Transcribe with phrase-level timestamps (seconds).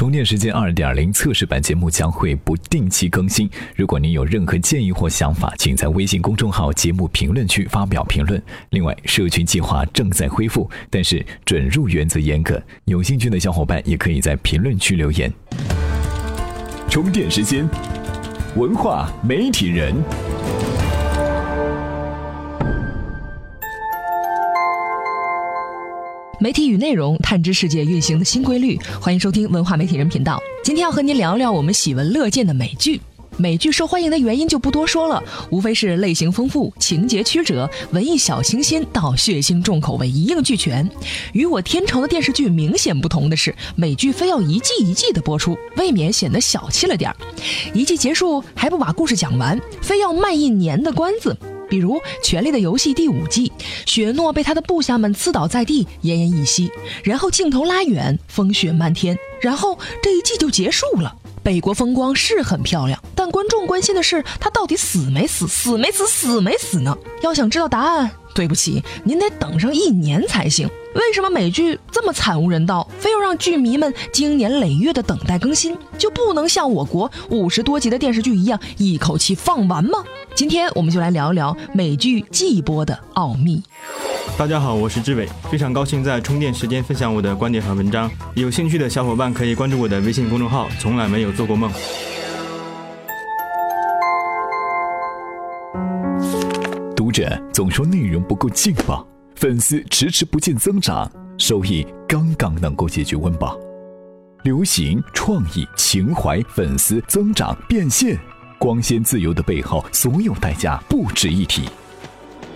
[0.00, 3.46] 充电时间二点零测试版节目将会不定期更新。
[3.76, 8.42] 如果您有任何建议或想法，请在微信公众号节目评论区发表评论。
[8.70, 15.30] 另外，社群计划正在恢复，但是准入原则严格，有兴趣的小伙伴也可以在评论区留言。
[16.88, 17.68] 充电时间，
[18.56, 19.94] 文化媒体人。
[26.42, 30.40] 媒体与内容探知世界运行的新规律，欢迎收听文化媒体人频道。
[30.64, 32.98] 今天要和您聊聊我们喜闻乐见的美剧。
[33.36, 40.88] 美剧受欢迎的原因就不多说了，无非是类型丰富、情节曲折、文艺小清新到血腥重口味一应俱全。
[41.34, 47.16] 与我天朝的电视剧明显不同的是，美剧非要一季一季的播出，未免显得小气了点儿。
[47.74, 51.36] 一季结束还不把故事讲完，非要卖一年的关子。
[51.70, 53.50] 比如《权力的游戏》第五季，
[53.86, 56.70] 雪诺被他的部下们刺倒在地，奄奄一息。
[57.04, 61.14] 然后镜头拉远，风雪漫天，然后这一季就结束了。
[61.42, 66.94] 北国风光是很漂亮，但观众关心的是他到底死没死，死没死，死没死呢？
[67.22, 70.68] 要想知道答案，对不起，您得等上一年才行。
[70.94, 80.02] 为什么美剧这么惨无人道，非要让剧迷们经年累月的等待更新，就不能像我国五十多集的电视剧一样一口气放完吗？
[80.34, 83.62] 今天我们就来聊一聊美剧季播的奥秘。
[84.36, 88.10] 大家好，我是志伟，非常高兴在充电时间分享我的观点和文章。
[88.34, 91.70] 有兴趣的小伙伴可以关注我的微信公众号“从来没有做过梦”。
[96.96, 99.06] 读者总说内容不够劲爆。
[99.40, 103.58] 粉丝迟迟不见增长，收益刚刚能够解决温饱。
[104.42, 108.18] 流行、创意、情怀、粉丝增长、变现，
[108.58, 111.62] 光鲜自由的背后，所有代价不值一提。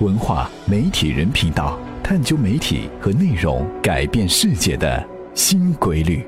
[0.00, 5.02] 文化媒体人频道，探究媒体和内容改变世界的
[5.34, 6.22] 新规律。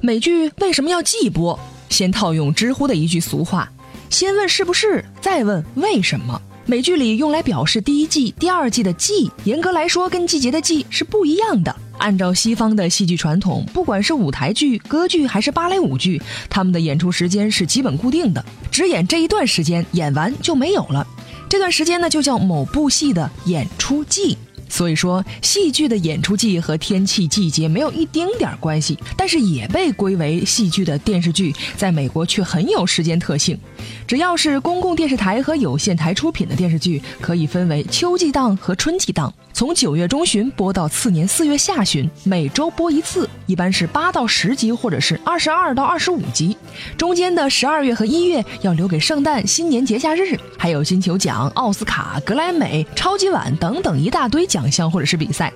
[0.00, 1.60] 美剧为什么要季播？
[1.90, 3.70] 先套用知乎的一句俗话：
[4.08, 6.40] 先问是不是，再问为什么。
[6.64, 11.74] 美剧里用来表示第一季、第二季的季，严格来说跟季节的季是不一样的。
[11.98, 21.04] 按照西方的戏剧传统，不管是舞台剧、歌剧还是芭蕾舞剧，他们的演出时间是基本固定的，只演这一段时间，演完就没有了。
[21.48, 24.38] 这段时间呢，就叫某部戏的演出季。
[24.72, 33.58] 所以说，戏剧的演出季和天气、季节没有一丁点儿关系，但是也被归为戏剧的电视剧，在美国却很有时间特性。
[34.06, 39.30] 只要是公共电视台和有线台出品的电视剧，可以分为秋季档和春季档。
[39.54, 46.56] 从九月中旬播到次年四月下旬，每周播一次，一般是八到十集，或者是二十二到二十五集。
[46.96, 55.52] 中间的十二月和一月要留给圣诞、新年节假日，还有金球奖、奥斯卡、格莱美、超级碗等等一大堆奖奖项或者是比赛。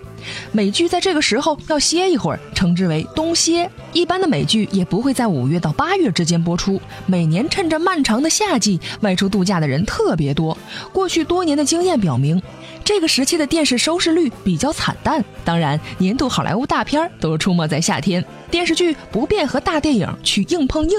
[0.51, 3.71] 美剧在这个时候要歇一会儿，称之为冬歇。
[3.93, 6.81] 一般的美剧也不会在五月到八月之间播出。
[7.07, 10.57] 每年趁着漫长的夏季，外出度假的人特别多。
[10.93, 12.43] 过去多年的经验表明。
[12.85, 20.99] 这个时期的电视收视率比较惨淡，当然，年度好莱坞大片都出没在夏天，电视剧不便和大电影去硬碰硬。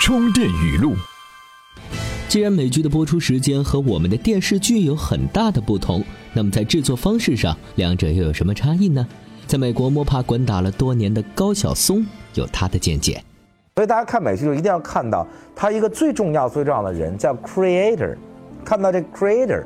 [0.00, 0.96] 充电语录：
[2.32, 9.06] 既然美剧的播出时间和我们的电视剧有很大的不同，那么在制作方式上，两者又有什么差异呢？
[9.46, 13.22] 在美国摸爬滚打了多年的高晓松有他的见解。
[13.74, 18.16] 所以大家看美剧就一定要看到，他一个最重要、最重要的人叫 creator。
[18.64, 19.62] 看到这 creator，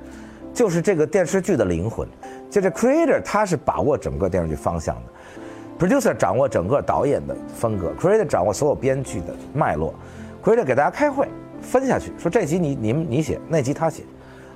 [0.53, 2.09] 就是这个电视剧的灵魂。
[2.51, 9.95] 就这 creator，他是把握整个电视剧方向的；producer 掌握整个导演的风格；creator 掌握所有编剧的脉络
[10.43, 11.29] ；creator 给大家开会
[11.61, 14.03] 分下去，说这集你你们你写，那集他写，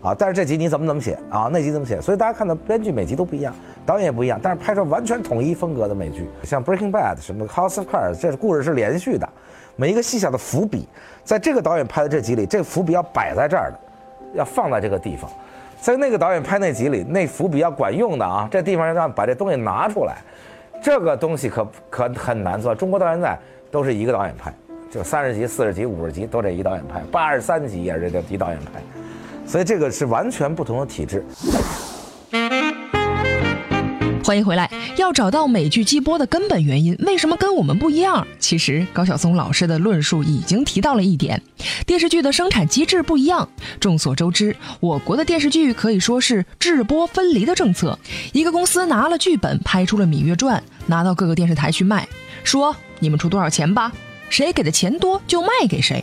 [0.02, 2.00] 啊，但是这集你怎么怎么写啊，那集怎么写？
[2.00, 9.28] 所以大家看到编剧每集都不一样，导演也不一样，但是拍出完全统一风格的美剧，像 Breaking Bad 什么 House of Cards，这故事是连续的，
[9.76, 10.88] 每一个细小的伏笔，
[11.24, 13.78] 在这个导演拍的这集里，这个伏笔要摆在这儿的。
[14.32, 15.28] 要放在这个地方，
[15.80, 18.46] 在那个导演拍那集里，那伏笔要管用的啊！
[18.48, 20.18] 这地方要让把这东西拿出来，
[20.80, 22.72] 这个东西可可很难做。
[22.72, 23.36] 中国到现在
[23.72, 24.54] 都是一个导演拍，
[24.90, 28.82] 就三十集、四十集、五十集都这一导演拍，八十三集也是这一导演拍，
[29.46, 31.24] 所以这个是完全不同的体制。
[34.24, 34.68] 欢迎回来。
[34.96, 38.26] 要找到美剧季播的根本原因，为什么跟我们不一样？
[38.40, 41.40] 其实高晓松老师的论述已经提到了一点：
[41.86, 43.48] 电视剧的生产机制不一样。
[43.78, 47.96] 众所周知，我国的电视剧可以说是制播分离的政策。
[48.32, 52.08] 一个公司拿了剧本，拍出了《芈月传》，拿到各个电视台去卖，
[52.42, 53.90] 说你们出多少钱吧，
[54.30, 56.02] 谁给的钱多就卖给谁。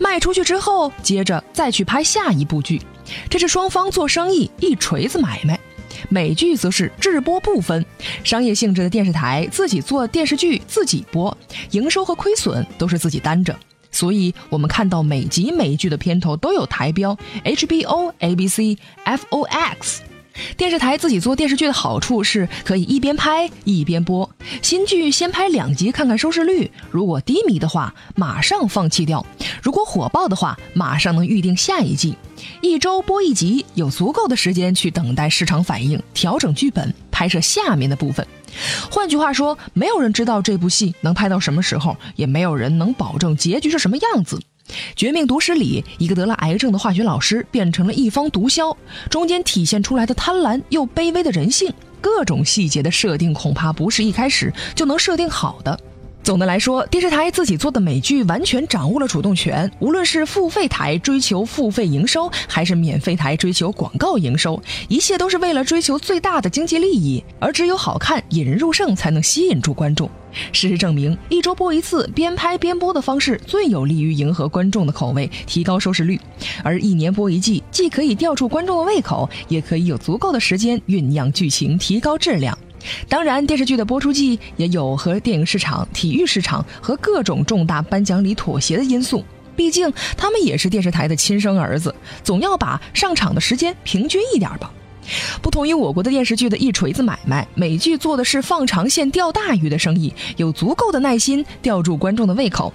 [0.00, 2.82] 卖出去之后，接着再去拍下一部剧，
[3.30, 5.60] 这是双方做生意一锤子买卖。
[6.08, 7.84] 美剧则是制播不分，
[8.22, 11.36] 商业性质的电视台自己做电视剧自己播，
[11.70, 13.56] 营收和亏损都是自己担着。
[13.90, 20.00] 所以，我们看到每集美剧的片头都有台标 HBO、ABC、FOX。
[20.56, 24.28] 电视台自己做电视剧的好处是可以一边拍一边播，
[24.62, 29.24] 新剧先拍两集看看收视率，如果低迷的话马上放弃掉；
[29.62, 32.16] 如果火爆的话，马上能预定下一季。
[32.60, 38.26] 一周播一集，有足够的时间去等待市场反应，调整剧本，拍摄下面的部分。
[38.90, 44.36] 换句话说，没有人知道这部戏能拍到什么时候，也没有人能保证结局是什么样子。
[44.94, 48.76] 《绝命毒师》里，一个得了癌症的化学老师变成了一方毒枭，
[49.10, 55.78] 中间体现出来的贪婪又卑微的人性，各种细节的设定恐怕不是一开始就能设定好的。
[56.26, 59.70] 总的来说，电视台自己做的美剧完全掌握了主动权。
[59.78, 67.22] 无论是付费台追求付费营收，还是免费台追求广告营收，一切都是为了追求最大的经济利益。
[67.38, 70.10] 而只有好看、引人入胜，才能吸引住观众。
[70.50, 76.20] 事实证明，一周播一次、边拍边播的方式最有利于迎合观众的口味，提高收视率。
[76.64, 82.58] 而一年播一季，既可以吊住观众的胃口，也可以有足够的时间酝酿剧情，提高质量。
[83.08, 89.24] 当然，电视剧的播出季也有和电影市场、体育市场和各种重大颁奖礼妥协的因素。
[89.54, 94.70] 毕竟，他们也是电视台的亲生儿子，总要把上场的时间平均一点吧。
[95.42, 102.72] 不同于我国的电视剧的一锤子买卖，美剧做的是放长线钓大鱼的生意，有足够的耐心吊住观众的胃口。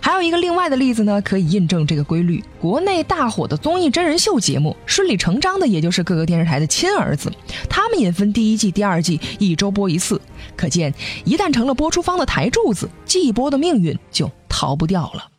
[0.00, 7.32] 还有一个另外的例子呢，可以印证这个规律：国内大火的综艺真人秀节目，顺理成章的也就是各个电视台的亲儿子，
[7.68, 10.20] 他们也分第一季、第二季，一周播一次。
[10.56, 10.94] 可见，
[11.24, 15.33] 一旦成了播出方的台柱子，季播的命运就逃不掉了。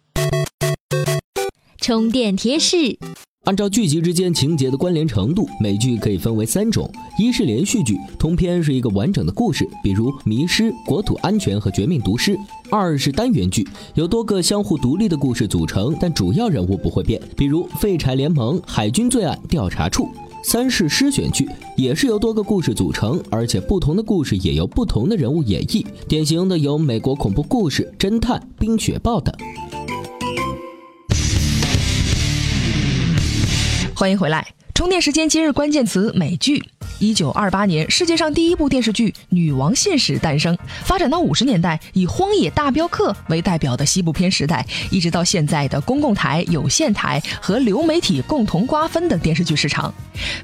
[1.85, 2.97] 充电贴士。
[3.43, 12.35] 按照剧集之间情节的关联程度，美剧可以分为三种：一是连续剧，通篇是一个完整的故事，比如《迷失》《国土安全》和《绝命毒师》；
[12.71, 20.05] 二是单元剧，由多个相互独立的故事组成，但主要人物不会变，比如《废柴联盟》《海军罪案调查处》；
[20.43, 21.47] 三是诗选剧，
[21.77, 29.31] 也是由多个故事组成，而且不同的故事也由不同的人物演绎，典型的有美国恐怖故事、侦探、冰雪暴等。
[33.97, 36.61] 欢迎回来，充电时间今日关键词：美剧。
[36.99, 40.57] 一九二八年，世界上第一部电视剧《女王信使》诞生。
[40.83, 49.93] 发展到五十年代，以《荒野大镖客》为代表的西部片时代，一直到现在的公共台、有线台和流媒体共同瓜分的电视剧市场，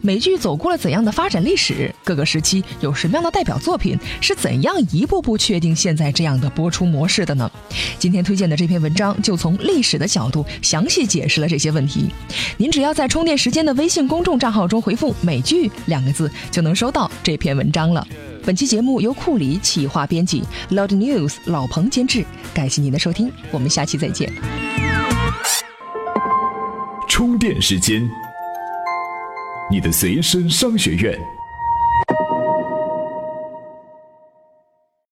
[0.01, 1.93] 美剧走过了怎样的发展历史？
[2.03, 3.97] 各个时期有什么样的代表作品？
[4.19, 7.49] 是怎样一步步确定现在这样的播出模式的呢？
[7.97, 12.09] 今天推荐的这篇文章就从历史的角度详细解释了这些问题。
[12.57, 16.29] 您只要在充电时间的微信公众账号中回复“美剧”两个字。
[16.49, 18.05] 就能收到这篇文章了。
[18.43, 22.25] 本期节目由库里企划编辑，Loud News 老彭监制。
[22.53, 24.31] 感谢您的收听，我们下期再见。
[27.07, 28.09] 充电时间，
[29.69, 31.15] 你的随身商学院。